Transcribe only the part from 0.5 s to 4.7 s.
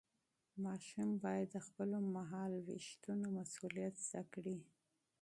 ماشوم باید د خپلو مهالوېشونو مسؤلیت زده کړي.